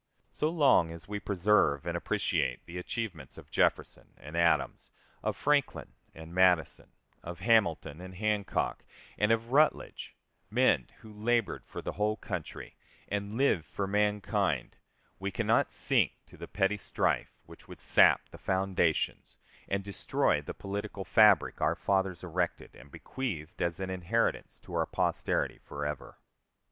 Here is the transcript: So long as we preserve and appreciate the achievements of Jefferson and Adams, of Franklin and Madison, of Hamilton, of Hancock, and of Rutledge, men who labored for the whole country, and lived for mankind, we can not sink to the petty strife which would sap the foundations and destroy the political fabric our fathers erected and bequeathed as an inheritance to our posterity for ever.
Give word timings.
So 0.31 0.49
long 0.49 0.89
as 0.89 1.07
we 1.07 1.19
preserve 1.19 1.85
and 1.85 1.95
appreciate 1.95 2.65
the 2.65 2.79
achievements 2.79 3.37
of 3.37 3.51
Jefferson 3.51 4.15
and 4.17 4.35
Adams, 4.35 4.89
of 5.21 5.37
Franklin 5.37 5.93
and 6.15 6.33
Madison, 6.33 6.89
of 7.21 7.41
Hamilton, 7.41 8.01
of 8.01 8.13
Hancock, 8.15 8.83
and 9.19 9.31
of 9.31 9.51
Rutledge, 9.51 10.15
men 10.49 10.87
who 11.01 11.13
labored 11.13 11.63
for 11.67 11.83
the 11.83 11.91
whole 11.91 12.15
country, 12.17 12.75
and 13.09 13.37
lived 13.37 13.67
for 13.67 13.85
mankind, 13.85 14.75
we 15.19 15.29
can 15.29 15.45
not 15.45 15.69
sink 15.69 16.13
to 16.25 16.35
the 16.35 16.47
petty 16.47 16.77
strife 16.77 17.35
which 17.45 17.67
would 17.67 17.79
sap 17.79 18.27
the 18.29 18.39
foundations 18.39 19.37
and 19.69 19.83
destroy 19.83 20.41
the 20.41 20.55
political 20.55 21.05
fabric 21.05 21.61
our 21.61 21.75
fathers 21.75 22.23
erected 22.23 22.73
and 22.75 22.89
bequeathed 22.89 23.61
as 23.61 23.79
an 23.79 23.91
inheritance 23.91 24.59
to 24.61 24.73
our 24.73 24.87
posterity 24.87 25.59
for 25.63 25.85
ever. 25.85 26.17